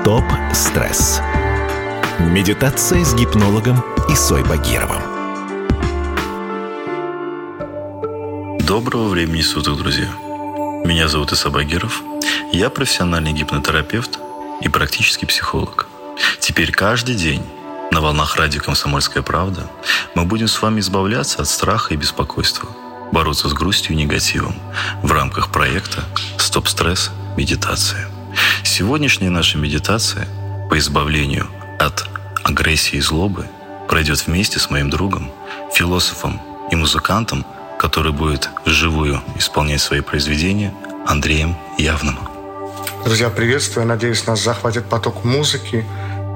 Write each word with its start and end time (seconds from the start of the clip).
Стоп-стресс. 0.00 1.20
Медитация 2.18 3.04
с 3.04 3.12
гипнологом 3.14 3.84
Исой 4.08 4.42
Багировым. 4.42 5.02
Доброго 8.60 9.08
времени 9.08 9.42
суток, 9.42 9.76
друзья. 9.76 10.08
Меня 10.86 11.06
зовут 11.06 11.32
Иса 11.32 11.50
Багиров. 11.50 12.02
Я 12.50 12.70
профессиональный 12.70 13.34
гипнотерапевт 13.34 14.18
и 14.62 14.70
практический 14.70 15.26
психолог. 15.26 15.86
Теперь 16.38 16.72
каждый 16.72 17.14
день 17.14 17.44
на 17.90 18.00
волнах 18.00 18.36
радио 18.36 18.62
«Комсомольская 18.62 19.22
правда» 19.22 19.70
мы 20.14 20.24
будем 20.24 20.48
с 20.48 20.62
вами 20.62 20.80
избавляться 20.80 21.42
от 21.42 21.48
страха 21.48 21.92
и 21.92 21.98
беспокойства, 21.98 22.70
бороться 23.12 23.50
с 23.50 23.52
грустью 23.52 23.92
и 23.92 23.96
негативом 23.96 24.54
в 25.02 25.12
рамках 25.12 25.52
проекта 25.52 26.04
«Стоп-стресс. 26.38 27.10
Медитация». 27.36 28.08
Сегодняшняя 28.80 29.28
наша 29.28 29.58
медитация 29.58 30.26
по 30.70 30.78
избавлению 30.78 31.48
от 31.78 32.08
агрессии 32.42 32.96
и 32.96 33.00
злобы 33.00 33.46
пройдет 33.90 34.26
вместе 34.26 34.58
с 34.58 34.70
моим 34.70 34.88
другом, 34.88 35.30
философом 35.74 36.40
и 36.70 36.76
музыкантом, 36.76 37.44
который 37.78 38.12
будет 38.12 38.48
вживую 38.64 39.20
исполнять 39.36 39.82
свои 39.82 40.00
произведения, 40.00 40.72
Андреем 41.06 41.58
Явным. 41.76 42.18
Друзья, 43.04 43.28
приветствую. 43.28 43.86
Надеюсь, 43.86 44.26
нас 44.26 44.42
захватит 44.42 44.86
поток 44.86 45.24
музыки 45.24 45.84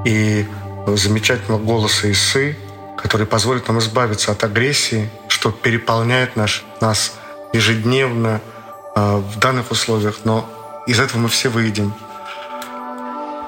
и 0.05 0.47
замечательного 0.87 1.63
голоса 1.63 2.13
Исы, 2.13 2.59
который 2.99 3.27
позволит 3.27 3.67
нам 3.69 3.79
избавиться 3.79 4.33
от 4.33 4.45
агрессии, 4.45 5.09
что 5.29 5.51
переполняет 5.51 6.37
наш, 6.37 6.63
нас 6.83 7.15
ежедневно 7.55 8.43
э, 8.95 9.17
в 9.17 9.39
данных 9.39 9.71
условиях. 9.71 10.17
Но 10.25 10.47
из 10.87 11.01
этого 11.01 11.23
мы 11.23 11.29
все 11.31 11.49
выйдем 11.49 11.95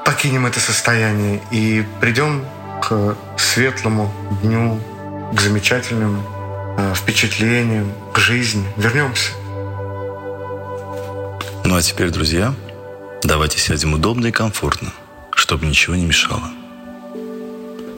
покинем 0.06 0.46
это 0.46 0.60
состояние 0.60 1.42
и 1.50 1.84
придем 2.00 2.44
к 2.80 3.16
светлому 3.36 4.12
дню, 4.40 4.80
к 5.34 5.40
замечательным 5.40 6.22
э, 6.78 6.94
впечатлениям, 6.94 7.92
к 8.14 8.18
жизни. 8.18 8.64
Вернемся. 8.76 9.32
Ну 11.64 11.74
а 11.74 11.82
теперь, 11.82 12.10
друзья, 12.10 12.54
давайте 13.24 13.58
сядем 13.58 13.94
удобно 13.94 14.28
и 14.28 14.30
комфортно, 14.30 14.92
чтобы 15.32 15.66
ничего 15.66 15.96
не 15.96 16.06
мешало. 16.06 16.52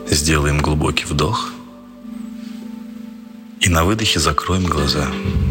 Сделаем 0.08 0.61
глубокий 0.61 1.05
вдох 1.05 1.52
и 3.61 3.68
на 3.68 3.84
выдохе 3.84 4.18
закроем 4.18 4.64
глаза. 4.64 5.08
Ну 5.08 5.47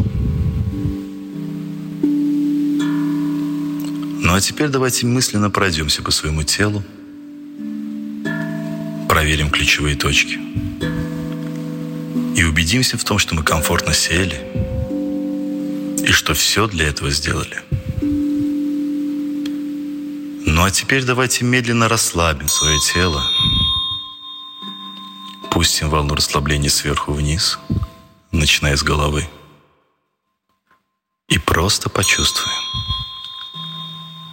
а 4.38 4.40
теперь 4.40 4.68
давайте 4.68 5.04
мысленно 5.04 5.50
пройдемся 5.50 6.00
по 6.00 6.12
своему 6.12 6.44
телу, 6.44 6.84
проверим 9.08 9.50
ключевые 9.50 9.96
точки. 9.96 10.38
И 12.38 12.44
убедимся 12.44 12.96
в 12.96 13.02
том, 13.02 13.18
что 13.18 13.34
мы 13.34 13.42
комфортно 13.42 13.92
сели. 13.92 14.36
И 16.06 16.12
что 16.12 16.34
все 16.34 16.68
для 16.68 16.86
этого 16.86 17.10
сделали. 17.10 17.64
Ну 20.46 20.62
а 20.62 20.70
теперь 20.70 21.02
давайте 21.02 21.44
медленно 21.44 21.88
расслабим 21.88 22.46
свое 22.46 22.78
тело, 22.94 23.20
пустим 25.50 25.90
волну 25.90 26.14
расслабления 26.14 26.70
сверху 26.70 27.12
вниз, 27.12 27.58
начиная 28.30 28.76
с 28.76 28.84
головы, 28.84 29.28
и 31.26 31.40
просто 31.40 31.88
почувствуем– 31.90 32.54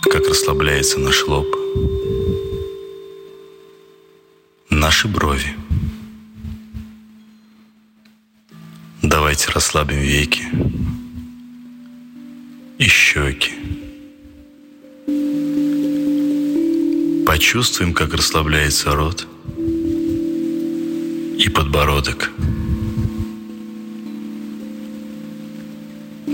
как 0.09 0.28
расслабляется 0.28 1.00
наш 1.00 1.25
лоб, 1.28 1.48
наши 4.70 5.08
брови. 5.08 5.56
Давайте 9.02 9.52
расслабим 9.52 10.00
веки 10.00 10.44
и 12.78 12.88
щеки. 12.88 13.52
Почувствуем, 17.25 17.94
как 17.94 18.13
расслабляется 18.13 18.96
рот 18.96 19.28
и 21.38 21.50
подбородок. 21.50 22.31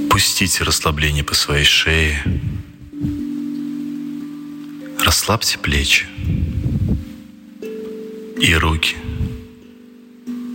Пустите 0.09 0.63
расслабление 0.63 1.23
по 1.23 1.33
своей 1.33 1.65
шее, 1.65 2.23
Расслабьте 5.11 5.57
плечи 5.57 6.07
и 8.39 8.55
руки 8.55 8.95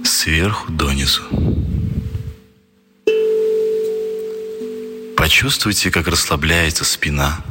сверху 0.03 0.73
донизу. 0.73 1.21
Почувствуйте, 5.15 5.91
как 5.91 6.09
расслабляется 6.09 6.87
спина. 6.87 7.45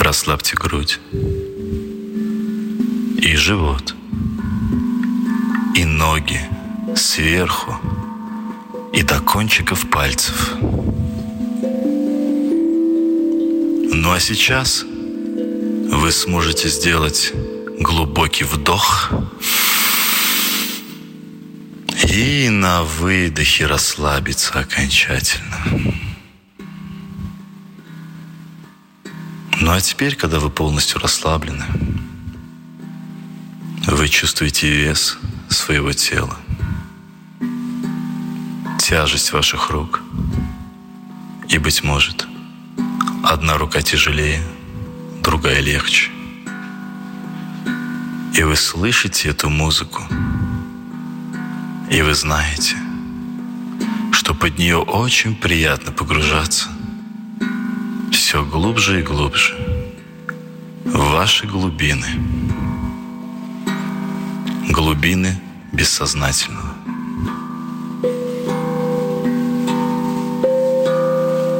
Расслабьте 0.00 0.56
грудь 0.56 0.98
и 3.22 3.36
живот, 3.36 3.94
и 5.76 5.84
ноги 5.84 6.40
сверху 6.96 7.76
и 8.92 9.02
до 9.02 9.20
кончиков 9.20 9.88
пальцев. 9.88 10.56
Ну 14.06 14.12
а 14.12 14.20
сейчас 14.20 14.84
вы 14.84 16.12
сможете 16.12 16.68
сделать 16.68 17.32
глубокий 17.80 18.44
вдох 18.44 19.10
и 22.08 22.48
на 22.48 22.84
выдохе 22.84 23.66
расслабиться 23.66 24.60
окончательно. 24.60 25.56
Ну 29.60 29.72
а 29.72 29.80
теперь, 29.80 30.14
когда 30.14 30.38
вы 30.38 30.50
полностью 30.50 31.00
расслаблены, 31.00 31.64
вы 33.88 34.08
чувствуете 34.08 34.70
вес 34.70 35.18
своего 35.48 35.92
тела, 35.92 36.36
тяжесть 38.78 39.32
ваших 39.32 39.70
рук 39.70 40.00
и, 41.48 41.58
быть 41.58 41.82
может, 41.82 42.28
Одна 43.28 43.58
рука 43.58 43.82
тяжелее, 43.82 44.40
другая 45.20 45.60
легче. 45.60 46.12
И 48.32 48.42
вы 48.44 48.54
слышите 48.54 49.30
эту 49.30 49.48
музыку, 49.48 50.04
и 51.90 52.02
вы 52.02 52.14
знаете, 52.14 52.76
что 54.12 54.32
под 54.32 54.58
нее 54.58 54.76
очень 54.76 55.34
приятно 55.34 55.90
погружаться 55.90 56.68
все 58.12 58.44
глубже 58.44 59.00
и 59.00 59.02
глубже 59.02 59.54
в 60.84 61.10
ваши 61.10 61.48
глубины, 61.48 62.06
глубины 64.68 65.36
бессознательного. 65.72 66.65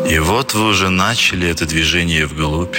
И 0.09 0.21
вот 0.21 0.55
вы 0.55 0.69
уже 0.69 0.89
начали 0.89 1.49
это 1.49 1.67
движение 1.67 2.27
вглубь. 2.27 2.77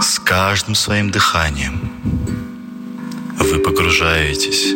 С 0.00 0.20
каждым 0.20 0.76
своим 0.76 1.10
дыханием 1.10 1.90
вы 3.38 3.58
погружаетесь 3.58 4.72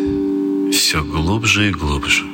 все 0.76 1.04
глубже 1.04 1.69
и 1.69 1.70
глубже. 1.70 2.25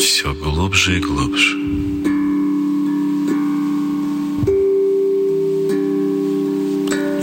Все 0.00 0.34
глубже 0.34 0.98
и 0.98 1.00
глубже. 1.00 1.56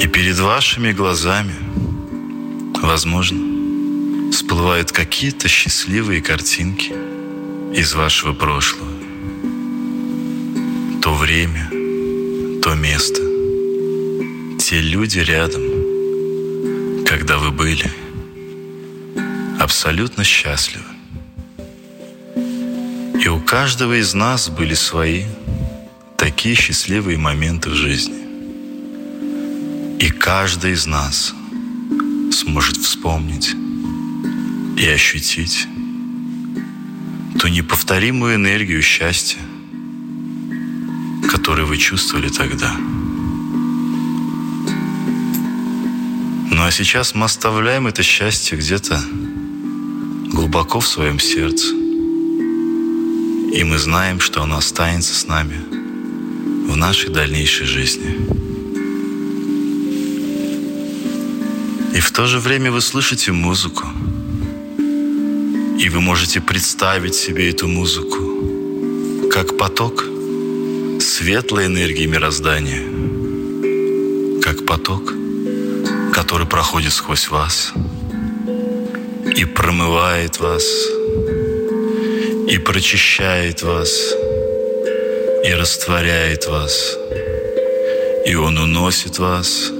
И 0.01 0.07
перед 0.07 0.39
вашими 0.39 0.93
глазами, 0.93 1.55
возможно, 2.81 4.31
всплывают 4.31 4.93
какие-то 4.93 5.49
счастливые 5.49 6.21
картинки– 6.21 6.93
из 7.73 7.93
вашего 7.93 8.33
прошлого. 8.33 8.91
То 11.01 11.13
время, 11.13 11.69
то 12.61 12.73
место, 12.75 13.21
те 14.59 14.81
люди 14.81 15.19
рядом, 15.19 15.63
когда 17.05 17.37
вы 17.37 17.51
были 17.51 17.89
абсолютно 19.59 20.23
счастливы. 20.23 20.83
И 23.23 23.27
у 23.29 23.39
каждого 23.39 23.99
из 23.99 24.13
нас 24.13 24.49
были 24.49 24.73
свои 24.73 25.23
такие 26.17 26.55
счастливые 26.55 27.17
моменты 27.17 27.69
в 27.69 27.75
жизни. 27.75 28.21
И 29.99 30.09
каждый 30.09 30.73
из 30.73 30.87
нас 30.87 31.33
сможет 32.31 32.77
вспомнить 32.77 33.55
и 34.77 34.87
ощутить 34.87 35.67
ту 37.41 37.47
неповторимую 37.47 38.35
энергию 38.35 38.83
счастья, 38.83 39.39
который 41.27 41.65
вы 41.65 41.77
чувствовали 41.77 42.29
тогда. 42.29 42.71
Ну 46.51 46.63
а 46.63 46.69
сейчас 46.71 47.15
мы 47.15 47.25
оставляем 47.25 47.87
это 47.87 48.03
счастье 48.03 48.55
где-то 48.55 49.01
глубоко 50.31 50.81
в 50.81 50.87
своем 50.87 51.19
сердце. 51.19 51.69
И 53.57 53.63
мы 53.63 53.79
знаем, 53.79 54.19
что 54.19 54.43
оно 54.43 54.57
останется 54.57 55.15
с 55.15 55.25
нами 55.25 55.57
в 56.71 56.75
нашей 56.75 57.09
дальнейшей 57.09 57.65
жизни. 57.65 58.17
И 61.95 61.99
в 62.01 62.11
то 62.11 62.27
же 62.27 62.37
время 62.37 62.71
вы 62.71 62.81
слышите 62.81 63.31
музыку. 63.31 63.87
И 65.81 65.89
вы 65.89 65.99
можете 65.99 66.39
представить 66.39 67.15
себе 67.15 67.49
эту 67.49 67.67
музыку 67.67 69.29
как 69.31 69.57
поток 69.57 70.03
светлой 70.99 71.65
энергии 71.65 72.05
мироздания, 72.05 72.83
как 74.43 74.63
поток, 74.67 75.11
который 76.13 76.45
проходит 76.45 76.93
сквозь 76.93 77.29
вас 77.29 77.73
и 79.35 79.43
промывает 79.43 80.39
вас, 80.39 80.63
и 82.47 82.59
прочищает 82.59 83.63
вас, 83.63 84.13
и 85.43 85.51
растворяет 85.51 86.45
вас, 86.45 86.95
и 88.27 88.35
Он 88.35 88.59
уносит 88.59 89.17
вас, 89.17 89.71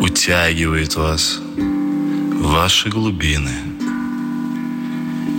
утягивает 0.00 0.96
вас 0.96 1.38
в 1.56 2.50
ваши 2.50 2.88
глубины. 2.88 3.69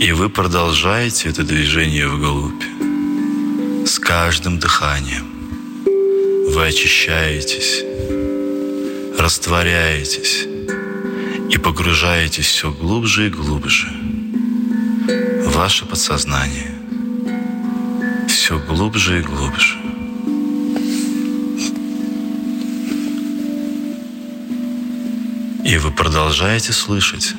И 0.02 0.14
вы 0.14 0.30
продолжаете 0.30 1.30
это 1.30 1.44
движение 1.44 2.08
вглубь 2.08 2.64
с 3.86 4.00
каждым 4.00 4.58
дыханием. 4.58 5.28
Вы 6.52 6.66
очищаетесь, 6.66 7.84
растворяетесь 9.20 10.48
и 11.52 11.58
погружаетесь 11.60 12.48
все 12.48 12.72
глубже 12.72 13.28
и 13.28 13.30
глубже 13.30 13.90
в 15.46 15.52
ваше 15.54 15.86
подсознание. 15.86 16.72
Все 18.28 18.58
глубже 18.58 19.20
и 19.20 19.22
глубже. 19.22 19.78
И 25.64 25.78
вы 25.78 25.92
продолжаете 25.92 26.74
слышать 26.74 27.36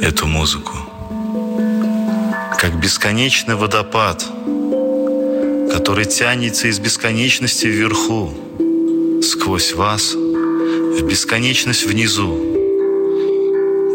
эту 0.00 0.28
музыку, 0.28 0.85
как 2.66 2.80
бесконечный 2.80 3.54
водопад, 3.54 4.24
который 5.72 6.04
тянется 6.04 6.66
из 6.66 6.80
бесконечности 6.80 7.66
вверху, 7.66 8.34
сквозь 9.22 9.72
вас, 9.72 10.14
в 10.14 11.02
бесконечность 11.02 11.86
внизу, 11.86 12.36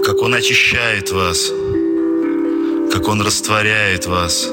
как 0.05 0.21
Он 0.21 0.35
очищает 0.35 1.11
вас, 1.11 1.51
как 2.93 3.09
Он 3.09 3.21
растворяет 3.21 4.05
вас, 4.05 4.49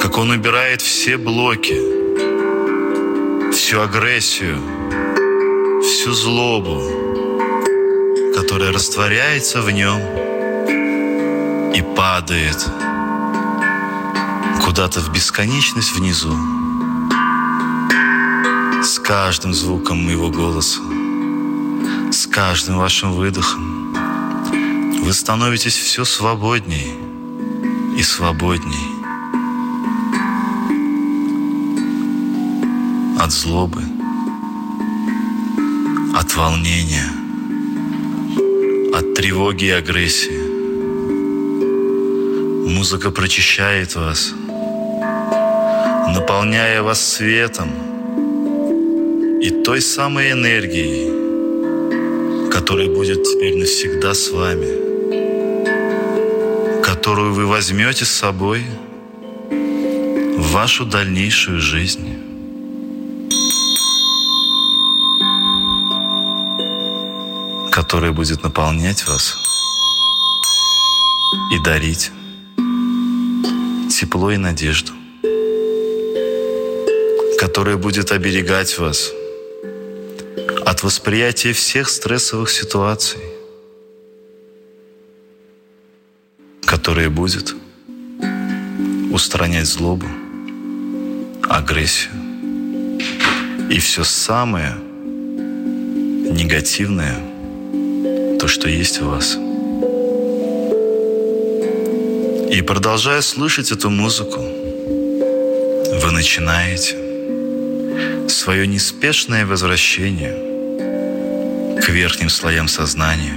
как 0.00 0.18
Он 0.18 0.30
убирает 0.30 0.82
все 0.82 1.16
блоки, 1.16 1.78
всю 3.52 3.80
агрессию, 3.80 4.58
всю 5.84 6.10
злобу, 6.10 6.82
которая 8.34 8.72
растворяется 8.72 9.62
в 9.62 9.70
нем 9.70 10.31
и 11.74 11.82
падает 11.96 12.68
куда-то 14.64 15.00
в 15.00 15.12
бесконечность 15.12 15.92
внизу 15.96 16.34
с 18.82 18.98
каждым 18.98 19.54
звуком 19.54 20.04
моего 20.04 20.30
голоса, 20.30 20.80
с 22.10 22.26
каждым 22.26 22.78
вашим 22.78 23.12
выдохом 23.12 23.92
вы 25.02 25.12
становитесь 25.12 25.76
все 25.76 26.04
свободней 26.04 26.92
и 27.96 28.02
свободней 28.02 28.92
от 33.20 33.30
злобы, 33.30 33.82
от 36.14 36.34
волнения, 36.34 37.08
от 38.92 39.14
тревоги 39.14 39.66
и 39.66 39.70
агрессии. 39.70 40.41
Музыка 42.66 43.10
прочищает 43.10 43.94
вас, 43.94 44.32
наполняя 46.14 46.82
вас 46.82 47.00
светом– 47.00 47.70
и 49.42 49.50
той 49.50 49.80
самой 49.80 50.30
энергией, 50.30 51.10
которая 52.48 52.88
будет 52.88 53.24
теперь 53.24 53.56
навсегда 53.58 54.14
с 54.14 54.30
вами, 54.30 54.68
которую 56.80 57.34
вы 57.34 57.46
возьмете 57.46 58.04
с 58.04 58.10
собой 58.10 58.64
в 59.50 60.52
вашу 60.52 60.86
дальнейшую 60.86 61.60
жизнь. 61.60 62.18
которая 67.72 68.12
будет 68.12 68.42
наполнять 68.42 69.06
вас 69.08 69.38
и 71.50 71.58
дарить 71.64 72.12
тепло 73.92 74.30
и 74.30 74.36
надежду, 74.36 74.92
которая 77.38 77.76
будет 77.76 78.12
оберегать 78.12 78.78
вас– 78.78 79.12
от 80.64 80.82
восприятия 80.82 81.52
всех 81.52 81.88
стрессовых 81.88 82.50
ситуаций, 82.50 83.20
которые 86.64 87.10
будет 87.10 87.54
устранять 89.12 89.66
злобу, 89.66 90.06
агрессию 91.48 92.12
и 93.70 93.78
все 93.78 94.04
самое 94.04 94.76
негативное, 96.32 97.16
то, 98.38 98.48
что 98.48 98.68
есть 98.68 99.00
в 99.00 99.06
вас. 99.06 99.36
И 102.52 102.62
продолжая 102.62 103.22
слышать 103.22 103.72
эту 103.72 103.90
музыку, 103.90 104.40
вы 106.02 106.10
начинаете 106.12 106.96
свое 108.28 108.66
неспешное 108.66 109.44
возвращение– 109.46 110.48
к 111.82 111.88
верхним 111.88 112.28
слоям 112.28 112.68
сознания, 112.68 113.34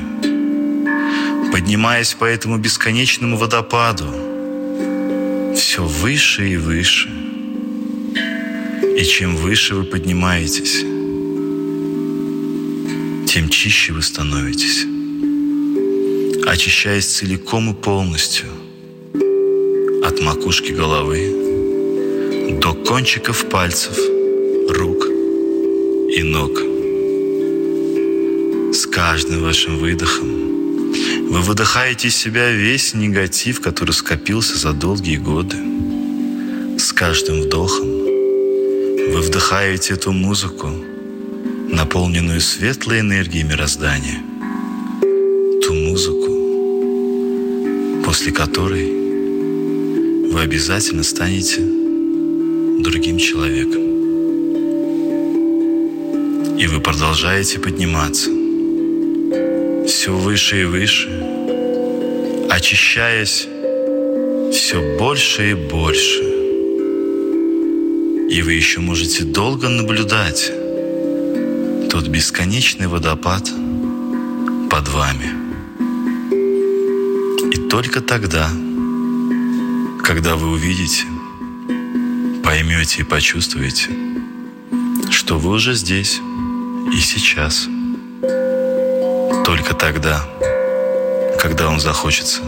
поднимаясь 1.51 2.13
по 2.13 2.25
этому 2.25 2.57
бесконечному 2.57 3.37
водопаду 3.37 4.05
все 5.55 5.83
выше 5.83 6.49
и 6.49 6.57
выше. 6.57 7.09
И 8.97 9.03
чем 9.03 9.35
выше 9.35 9.73
вы 9.73 9.83
поднимаетесь, 9.83 10.81
тем 13.31 13.49
чище 13.49 13.93
вы 13.93 14.03
становитесь, 14.03 14.85
очищаясь 16.47 17.07
целиком 17.07 17.71
и 17.71 17.73
полностью 17.73 18.47
от 20.07 20.21
макушки 20.21 20.71
головы 20.71 22.59
до 22.61 22.73
кончиков 22.73 23.45
пальцев, 23.49 23.97
рук 24.69 25.05
и 26.09 26.23
ног– 26.23 26.61
каждым 28.95 29.43
вашим 29.43 29.77
выдохом 29.77 30.29
вы 31.29 31.41
выдыхаете 31.41 32.07
из 32.07 32.15
себя 32.15 32.49
весь 32.49 32.93
негатив, 32.93 33.59
который 33.59 33.91
скопился 33.91 34.57
за 34.57 34.71
долгие 34.71 35.17
годы. 35.17 35.57
С 36.79 36.93
каждым 36.93 37.41
вдохом 37.41 37.87
вы 37.89 39.19
вдыхаете 39.19 39.95
эту 39.95 40.13
музыку, 40.13 40.69
наполненную 41.69 42.39
светлой 42.39 43.01
энергией 43.01 43.43
мироздания. 43.43 44.21
Ту 45.61 45.73
музыку, 45.73 46.31
после 48.05 48.31
которой 48.31 49.04
вы 50.31 50.41
обязательно 50.41 51.03
станете 51.03 51.61
другим 52.79 53.17
человеком. 53.17 53.81
И 56.57 56.67
вы 56.67 56.79
продолжаете 56.79 57.59
подниматься– 57.59 58.29
все 59.87 60.11
выше 60.13 60.61
и 60.61 60.65
выше, 60.65 61.09
очищаясь 62.49 63.47
все 64.51 64.97
больше 64.97 65.51
и 65.51 65.53
больше. 65.53 66.23
И 68.29 68.41
вы 68.41 68.53
еще 68.53 68.79
можете 68.81 69.23
долго 69.23 69.69
наблюдать 69.69 70.51
тот 71.89 72.07
бесконечный 72.07 72.87
водопад 72.87 73.49
под 74.69 74.87
вами. 74.89 75.29
И 77.51 77.69
только 77.69 78.01
тогда, 78.01 78.49
когда 80.05 80.35
вы 80.35 80.51
увидите 80.51 81.05
поймете 82.43 83.01
и 83.01 83.03
почувствуете, 83.03 83.89
что 85.09 85.39
вы 85.39 85.49
уже 85.49 85.73
здесь 85.73 86.21
и 86.93 86.99
сейчас. 86.99 87.67
Только 89.43 89.73
тогда, 89.73 90.23
когда 91.39 91.65
вам 91.65 91.79
захочется 91.79 92.43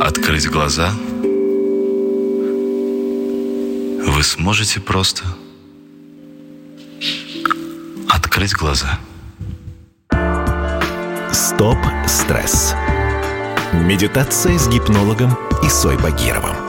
открыть 0.00 0.48
глаза, 0.48 0.92
вы 4.04 4.22
сможете 4.24 4.80
просто 4.80 5.22
открыть 8.08 8.54
глаза. 8.54 8.98
Стоп-стресс. 11.32 12.74
Медитация 13.72 14.58
с 14.58 14.66
гипнологом 14.66 15.47
Исой 15.62 15.96
Багировым. 15.96 16.67